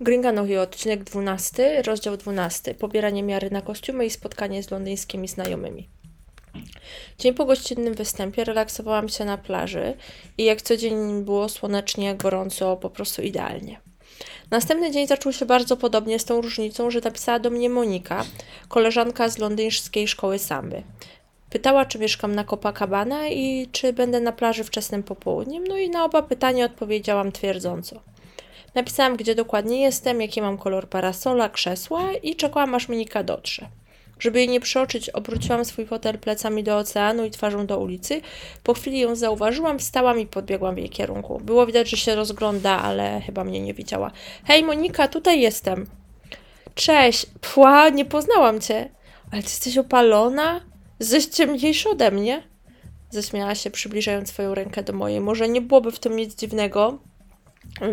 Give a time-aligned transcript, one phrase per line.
[0.00, 2.74] Gringa Nohio, odcinek 12, rozdział 12.
[2.74, 5.88] Pobieranie miary na kostiumy i spotkanie z londyńskimi znajomymi.
[7.18, 9.96] Dzień po gościnnym występie relaksowałam się na plaży
[10.38, 13.80] i jak co dzień było słonecznie, gorąco, po prostu idealnie.
[14.50, 18.24] Następny dzień zaczął się bardzo podobnie z tą różnicą, że napisała do mnie Monika,
[18.68, 20.82] koleżanka z londyńskiej szkoły samby.
[21.50, 26.04] Pytała, czy mieszkam na Copacabana i czy będę na plaży wczesnym popołudniem, no i na
[26.04, 28.00] oba pytania odpowiedziałam twierdząco.
[28.78, 33.68] Napisałam, gdzie dokładnie jestem, jaki mam kolor parasola, krzesła i czekałam, aż Monika dotrze.
[34.18, 38.20] Żeby jej nie przeoczyć, obróciłam swój fotel plecami do oceanu i twarzą do ulicy.
[38.62, 41.40] Po chwili ją zauważyłam, wstałam i podbiegłam w jej kierunku.
[41.44, 44.10] Było widać, że się rozgląda, ale chyba mnie nie widziała.
[44.44, 45.86] Hej, Monika, tutaj jestem.
[46.74, 47.26] Cześć.
[47.40, 48.90] Pła, nie poznałam cię.
[49.32, 50.60] Ale ty jesteś opalona?
[51.00, 52.42] Jesteś ciemniejsza ode mnie?
[53.10, 55.20] Zaśmiała się, przybliżając swoją rękę do mojej.
[55.20, 56.98] Może nie byłoby w tym nic dziwnego,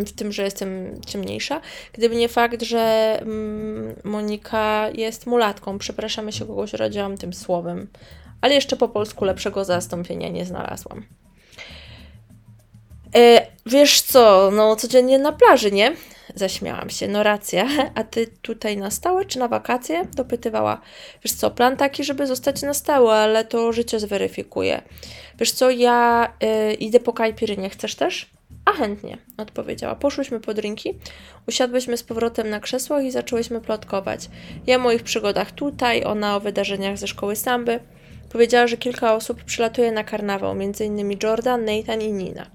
[0.05, 1.61] w tym, że jestem ciemniejsza,
[1.93, 5.77] gdyby nie fakt, że mm, Monika jest mulatką.
[5.77, 7.87] Przepraszam, się kogoś radziłam tym słowem,
[8.41, 11.05] ale jeszcze po polsku lepszego zastąpienia nie znalazłam.
[13.15, 15.95] E, wiesz co, no codziennie na plaży, nie?
[16.35, 17.07] Zaśmiałam się.
[17.07, 17.67] No racja.
[17.95, 20.05] A ty tutaj na stałe czy na wakacje?
[20.15, 20.81] Dopytywała.
[21.23, 24.81] Wiesz co, plan taki, żeby zostać na stałe, ale to życie zweryfikuje.
[25.39, 26.33] Wiesz co, ja
[26.71, 27.69] y, idę po kajpirynie.
[27.69, 28.29] Chcesz też?
[28.65, 29.95] A chętnie, odpowiedziała.
[29.95, 30.93] Poszłyśmy po drinki,
[31.47, 34.29] usiadłyśmy z powrotem na krzesłach i zaczęłyśmy plotkować.
[34.67, 37.79] Ja o moich przygodach tutaj, ona o wydarzeniach ze szkoły samby.
[38.31, 41.17] Powiedziała, że kilka osób przylatuje na karnawał, m.in.
[41.23, 42.45] Jordan, Nathan i Nina.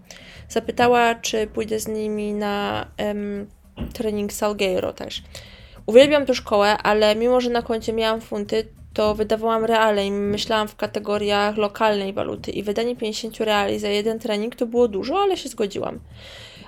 [0.48, 3.46] Zapytała, czy pójdę z nimi na em,
[3.92, 5.22] trening Salgueiro też.
[5.86, 8.68] Uwielbiam tę szkołę, ale mimo, że na koncie miałam funty,
[9.00, 14.18] to wydawałam reale i myślałam w kategoriach lokalnej waluty i wydanie 50 reali za jeden
[14.18, 16.00] trening to było dużo, ale się zgodziłam.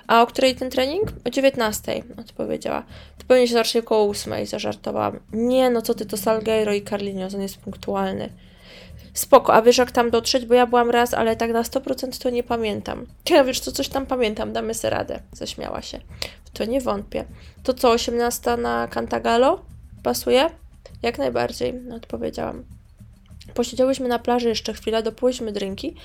[0.07, 1.13] A o której ten trening?
[1.25, 2.83] O 19, odpowiedziała.
[3.17, 5.19] To pewnie się zacznie około 8, zażartowałam.
[5.33, 8.29] Nie, no co ty, to Salgueiro i Carlinhos, on jest punktualny.
[9.13, 12.29] Spoko, a wiesz jak tam dotrzeć, bo ja byłam raz, ale tak na 100% to
[12.29, 13.05] nie pamiętam.
[13.29, 15.99] Ja wiesz co, coś tam pamiętam, damy sobie radę, zaśmiała się.
[16.45, 17.25] W to nie wątpię.
[17.63, 19.61] To co, 18 na Cantagalo?
[20.03, 20.62] Pasuje?
[21.03, 22.63] Jak najbardziej, odpowiedziałam.
[23.53, 25.95] Posiedziałyśmy na plaży jeszcze chwilę, dopłyłyśmy drinki.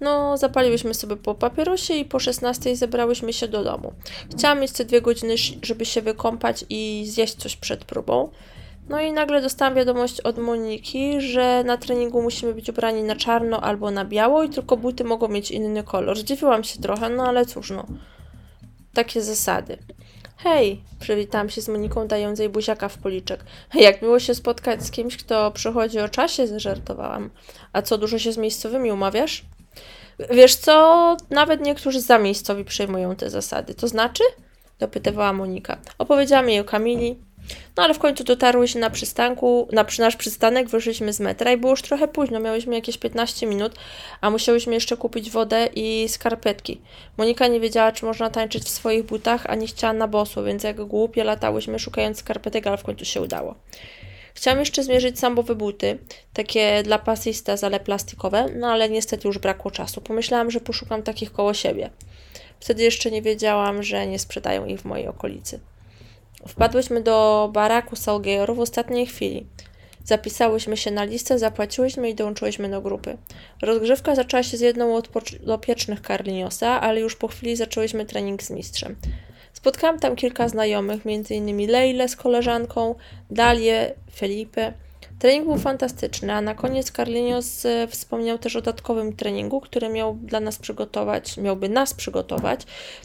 [0.00, 3.92] No, zapaliłyśmy sobie po papierosie i po 16 zebrałyśmy się do domu.
[4.36, 8.30] Chciałam mieć te dwie godziny, żeby się wykąpać i zjeść coś przed próbą.
[8.88, 13.60] No i nagle dostałam wiadomość od Moniki, że na treningu musimy być ubrani na czarno
[13.60, 16.18] albo na biało i tylko buty mogą mieć inny kolor.
[16.18, 17.86] Zdziwiłam się trochę, no ale cóż, no.
[18.94, 19.78] Takie zasady.
[20.42, 23.44] Hej, przywitałam się z Moniką, dając jej buziaka w policzek.
[23.74, 27.30] Jak miło się spotkać z kimś, kto przychodzi o czasie, zażartowałam.
[27.72, 29.44] A co, dużo się z miejscowymi umawiasz?
[30.30, 33.74] Wiesz co, nawet niektórzy za miejscowi przejmują te zasady.
[33.74, 34.22] To znaczy?
[34.78, 35.76] Dopytywała Monika.
[35.98, 37.18] Opowiedziałam jej o Kamili,
[37.76, 41.72] no ale w końcu dotarłyśmy na przystanku, na nasz przystanek, wyszliśmy z metra i było
[41.72, 43.74] już trochę późno, miałyśmy jakieś 15 minut,
[44.20, 46.80] a musiałyśmy jeszcze kupić wodę i skarpetki.
[47.16, 50.84] Monika nie wiedziała, czy można tańczyć w swoich butach, ani chciała na boso, więc jak
[50.84, 53.54] głupie latałyśmy szukając skarpetek, ale w końcu się udało.
[54.34, 55.98] Chciałam jeszcze zmierzyć sambowe buty,
[56.32, 60.00] takie dla pasista, ale plastikowe, no ale niestety już brakło czasu.
[60.00, 61.90] Pomyślałam, że poszukam takich koło siebie.
[62.60, 65.60] Wtedy jeszcze nie wiedziałam, że nie sprzedają ich w mojej okolicy.
[66.48, 69.46] Wpadłyśmy do baraku Salgueiro w ostatniej chwili.
[70.04, 73.16] Zapisałyśmy się na listę, zapłaciłyśmy i dołączyłyśmy do grupy.
[73.62, 78.50] Rozgrzewka zaczęła się z jedną od podopiecznych Carliniosa, ale już po chwili zaczęłyśmy trening z
[78.50, 78.96] mistrzem.
[79.52, 81.70] Spotkałam tam kilka znajomych, m.in.
[81.70, 82.94] Leile z koleżanką,
[83.30, 84.72] Dalię, Felipe,
[85.22, 90.14] Trening był fantastyczny, a na koniec Carlinhos e, wspomniał też o dodatkowym treningu, który miał
[90.14, 92.60] dla nas przygotować, miałby nas przygotować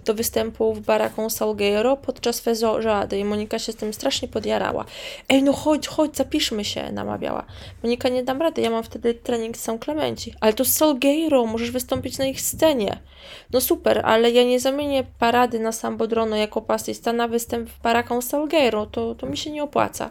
[0.05, 4.85] do występu w Baraką Salgueiro podczas fezorady i Monika się z tym strasznie podjarała.
[5.29, 7.45] Ej, no chodź, chodź, zapiszmy się, namawiała.
[7.83, 10.31] Monika, nie dam rady, ja mam wtedy trening z São Clemente.
[10.41, 12.99] Ale to Salgueiro, możesz wystąpić na ich scenie.
[13.53, 18.22] No super, ale ja nie zamienię parady na Sambodrono jako pasista na występ w Baraką
[18.22, 20.09] Salgueiro, to, to mi się nie opłaca.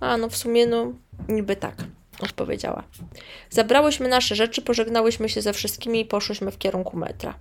[0.00, 0.92] A no w sumie no
[1.28, 1.74] niby tak,
[2.20, 2.82] odpowiedziała.
[3.50, 7.34] Zabrałyśmy nasze rzeczy, pożegnałyśmy się ze wszystkimi i poszłyśmy w kierunku metra.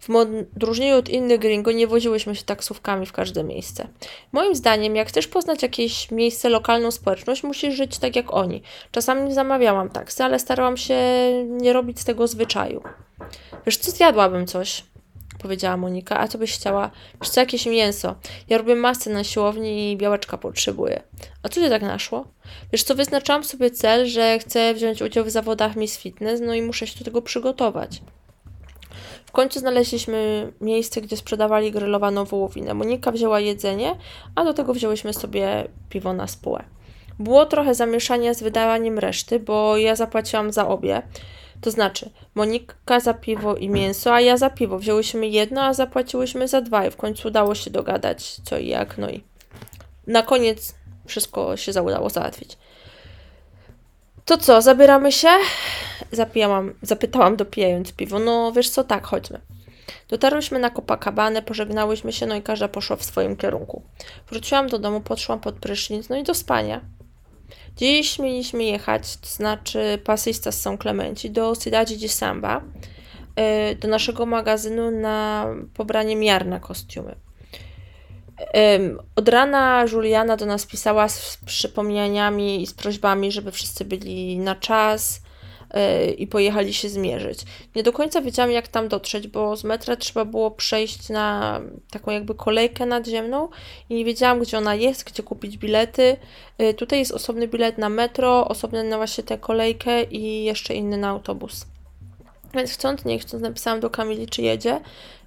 [0.00, 3.88] W odróżnieniu od innych gringo nie woziłyśmy się taksówkami w każde miejsce.
[4.32, 8.62] Moim zdaniem, jak chcesz poznać jakieś miejsce, lokalną społeczność, musisz żyć tak jak oni.
[8.90, 10.96] Czasami zamawiałam taksy, ale starałam się
[11.46, 12.82] nie robić z tego zwyczaju.
[13.66, 14.84] Wiesz co, zjadłabym coś,
[15.38, 16.20] powiedziała Monika.
[16.20, 16.90] A co byś chciała?
[17.20, 18.14] Wiesz co, jakieś mięso.
[18.48, 21.02] Ja robię masę na siłowni i białeczka potrzebuję.
[21.42, 22.24] A co cię tak naszło?
[22.72, 26.62] Wiesz co, wyznaczałam sobie cel, że chcę wziąć udział w zawodach Miss Fitness, no i
[26.62, 28.02] muszę się do tego przygotować.
[29.26, 32.74] W końcu znaleźliśmy miejsce, gdzie sprzedawali grillowaną wołowinę.
[32.74, 33.96] Monika wzięła jedzenie,
[34.34, 36.64] a do tego wzięłyśmy sobie piwo na spółę.
[37.18, 41.02] Było trochę zamieszania z wydawaniem reszty, bo ja zapłaciłam za obie.
[41.60, 44.78] To znaczy, Monika za piwo i mięso, a ja za piwo.
[44.78, 48.98] Wzięłyśmy jedno, a zapłaciłyśmy za dwa i w końcu udało się dogadać co i jak.
[48.98, 49.22] No i
[50.06, 50.74] na koniec
[51.06, 52.58] wszystko się udało załatwić.
[54.24, 55.28] To co, zabieramy się?
[56.12, 58.18] Zapijałam, zapytałam dopijając piwo.
[58.18, 59.40] No wiesz co, tak, chodźmy.
[60.08, 63.82] Dotarłyśmy na Copacabana, pożegnałyśmy się, no i każda poszła w swoim kierunku.
[64.30, 66.80] Wróciłam do domu, podszłam pod prysznic, no i do spania.
[67.76, 72.62] Dziś mieliśmy jechać, to znaczy pasista z São Clemente, do Cidade de Samba,
[73.72, 77.14] y, do naszego magazynu na pobranie miar na kostiumy.
[79.16, 84.54] Od rana Juliana do nas pisała z przypomnieniami i z prośbami, żeby wszyscy byli na
[84.54, 85.20] czas
[86.18, 87.40] i pojechali się zmierzyć.
[87.76, 91.60] Nie do końca wiedziałam, jak tam dotrzeć, bo z metra trzeba było przejść na
[91.90, 93.48] taką jakby kolejkę nadziemną
[93.90, 96.16] i nie wiedziałam, gdzie ona jest, gdzie kupić bilety.
[96.62, 100.96] Y, tutaj jest osobny bilet na metro, osobny na właśnie tę kolejkę i jeszcze inny
[100.96, 101.66] na autobus.
[102.54, 104.80] Więc chcąc, nie chcąc, napisałam do Kamili, czy jedzie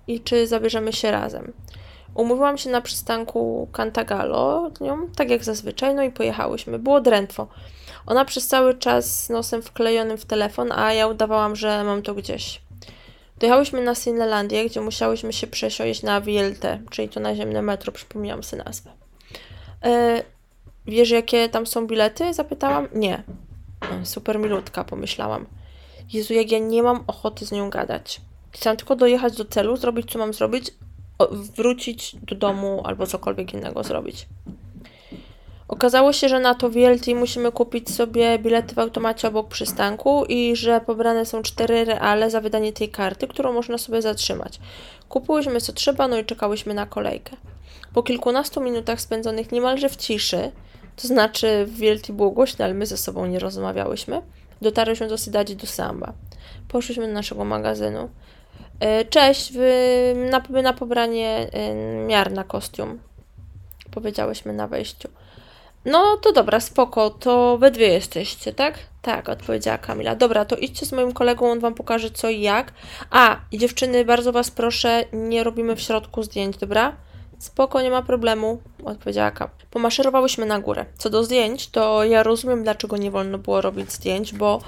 [0.08, 1.54] i czy zabierzemy się razem.
[2.14, 6.80] Umówiłam się na przystanku Cantagalo, nią, tak jak zazwyczaj, no i pojechałyśmy.
[6.80, 7.48] Było drętwo.
[8.06, 12.14] Ona przez cały czas z nosem wklejonym w telefon, a ja udawałam, że mam to
[12.14, 12.62] gdzieś.
[13.40, 18.64] Dojechałyśmy na Sinlelandię, gdzie musiałyśmy się przesiąść na VLT, czyli to naziemne metro, przypomniałam sobie
[18.64, 18.92] nazwę.
[19.84, 20.24] E,
[20.86, 22.34] wiesz, jakie tam są bilety?
[22.34, 22.88] Zapytałam.
[22.94, 23.24] Nie.
[24.04, 25.46] Super milutka, pomyślałam.
[26.14, 28.22] Jezu, jak ja nie mam ochoty z nią gadać.
[28.52, 30.72] Chciałam tylko dojechać do celu, zrobić co mam zrobić,
[31.56, 34.28] wrócić do domu albo cokolwiek innego zrobić.
[35.72, 40.56] Okazało się, że na to VLT musimy kupić sobie bilety w automacie obok przystanku i
[40.56, 44.60] że pobrane są cztery reale za wydanie tej karty, którą można sobie zatrzymać.
[45.10, 47.36] Kupiłyśmy co trzeba, no i czekałyśmy na kolejkę.
[47.94, 50.52] Po kilkunastu minutach spędzonych niemalże w ciszy,
[50.96, 54.22] to znaczy w VLT było głośno, ale my ze sobą nie rozmawiałyśmy,
[54.62, 56.14] dotarłyśmy do Sydadzi do Samba.
[56.68, 58.10] Poszłyśmy do naszego magazynu.
[58.80, 59.54] E, cześć,
[60.32, 61.76] na, na pobranie e,
[62.08, 63.00] miar na kostium.
[63.92, 65.10] Powiedziałyśmy na wejściu.
[65.86, 68.80] No to dobra, spoko, to we dwie jesteście, tak?
[69.02, 70.16] Tak, odpowiedziała Kamila.
[70.16, 72.74] Dobra, to idźcie z moim kolegą, on wam pokaże co i jak.
[73.10, 76.96] A, i dziewczyny, bardzo was proszę, nie robimy w środku zdjęć, dobra?
[77.40, 79.58] Spoko, nie ma problemu, odpowiedziała Kamila.
[79.72, 80.86] Pomaszerowałyśmy na górę.
[80.98, 84.62] Co do zdjęć, to ja rozumiem, dlaczego nie wolno było robić zdjęć, bo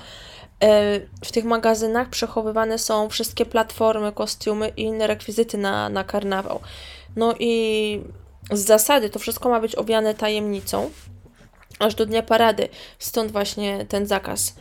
[0.64, 6.60] E, w tych magazynach przechowywane są wszystkie platformy, kostiumy i inne rekwizyty na, na karnawał.
[7.16, 8.02] No i
[8.52, 10.92] z zasady to wszystko ma być owiane tajemnicą
[11.80, 12.70] aż do dnia parady.
[13.00, 14.56] Stąd właśnie ten zakaz.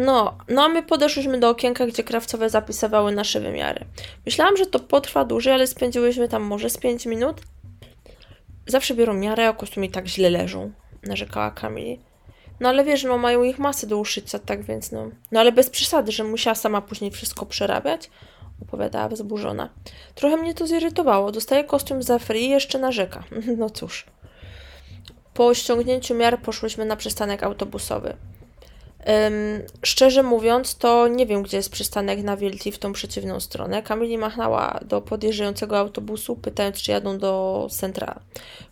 [0.00, 3.84] No, no a my podeszliśmy do okienka, gdzie krawcowe zapisywały nasze wymiary.
[4.26, 7.40] Myślałam, że to potrwa dłużej, ale spędziłyśmy tam może z 5 minut.
[8.66, 10.72] Zawsze biorą miarę, a kostiumy tak źle leżą,
[11.02, 12.00] narzekała Kamili.
[12.60, 15.10] No ale wiesz, no mają ich masy do uszycia, tak więc no.
[15.32, 18.10] No ale bez przesady, że musiała sama później wszystko przerabiać,
[18.62, 19.68] opowiadała wzburzona.
[20.14, 21.32] Trochę mnie to zirytowało.
[21.32, 23.24] Dostaję kostium za free i jeszcze narzeka.
[23.58, 24.06] No cóż.
[25.34, 28.16] Po ściągnięciu miar poszłyśmy na przystanek autobusowy.
[29.06, 33.82] Um, szczerze mówiąc, to nie wiem, gdzie jest przystanek na Wielki w tą przeciwną stronę.
[33.82, 38.20] Kamili machnęła do podjeżdżającego autobusu, pytając, czy jadą do Central.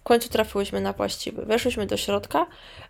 [0.01, 1.45] W końcu trafiłyśmy na właściwy.
[1.45, 2.47] Weszłyśmy do środka.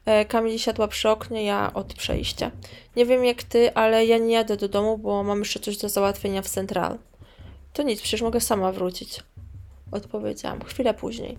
[0.06, 2.50] E, Kamili siadła przy oknie, ja od przejścia.
[2.96, 5.88] Nie wiem jak ty, ale ja nie jadę do domu, bo mam jeszcze coś do
[5.88, 6.98] załatwienia w Central.
[7.72, 9.20] To nic, przecież mogę sama wrócić.
[9.92, 10.64] Odpowiedziałam.
[10.64, 11.38] Chwilę później.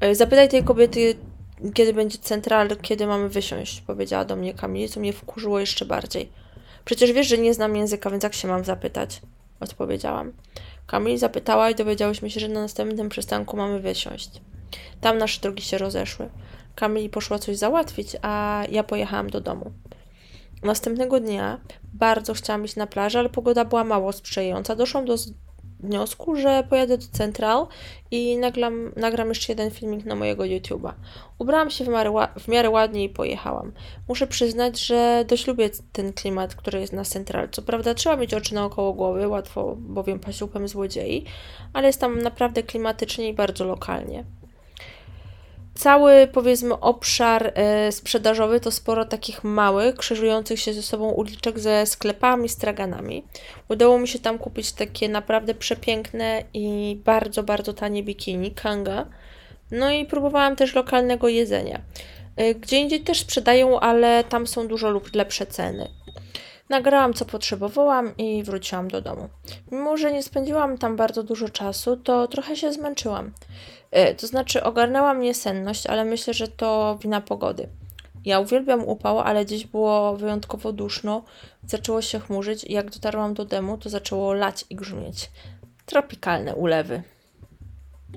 [0.00, 1.16] E, zapytaj tej kobiety,
[1.74, 6.32] kiedy będzie central, kiedy mamy wysiąść, powiedziała do mnie Kamili, co mnie wkurzyło jeszcze bardziej.
[6.84, 9.20] Przecież wiesz, że nie znam języka, więc jak się mam zapytać?
[9.60, 10.32] Odpowiedziałam.
[10.86, 14.30] Kamil zapytała i dowiedziałyśmy się, że na następnym przystanku mamy wysiąść.
[15.00, 16.28] Tam nasze drogi się rozeszły.
[16.74, 19.72] Kamili poszła coś załatwić, a ja pojechałam do domu.
[20.62, 21.60] Następnego dnia
[21.94, 24.76] bardzo chciałam iść na plażę, ale pogoda była mało sprzyjająca.
[24.76, 25.16] Doszłam do
[25.80, 27.66] wniosku, że pojadę do Central
[28.10, 30.92] i nagram, nagram jeszcze jeden filmik na mojego YouTube'a.
[31.38, 33.72] Ubrałam się w miarę, w miarę ładnie i pojechałam.
[34.08, 37.48] Muszę przyznać, że dość lubię ten klimat, który jest na Central.
[37.50, 41.24] Co prawda trzeba mieć oczy naokoło głowy, łatwo bowiem paść łupem złodziei,
[41.72, 44.24] ale jest tam naprawdę klimatycznie i bardzo lokalnie.
[45.78, 51.86] Cały, powiedzmy, obszar e, sprzedażowy to sporo takich małych, krzyżujących się ze sobą uliczek ze
[51.86, 53.24] sklepami, straganami.
[53.68, 59.06] Udało mi się tam kupić takie naprawdę przepiękne i bardzo, bardzo tanie bikini, kanga.
[59.70, 61.80] No i próbowałam też lokalnego jedzenia.
[62.36, 65.88] E, gdzie indziej też sprzedają, ale tam są dużo lub lepsze ceny.
[66.68, 69.28] Nagrałam co potrzebowałam i wróciłam do domu.
[69.72, 73.32] Mimo, że nie spędziłam tam bardzo dużo czasu, to trochę się zmęczyłam.
[73.90, 77.68] E, To znaczy, ogarnęła mnie senność, ale myślę, że to wina pogody.
[78.24, 81.22] Ja uwielbiam upał, ale dziś było wyjątkowo duszno,
[81.66, 85.30] zaczęło się chmurzyć i jak dotarłam do domu, to zaczęło lać i grzmieć.
[85.86, 87.02] Tropikalne ulewy.